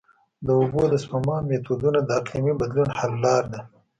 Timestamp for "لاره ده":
3.23-3.59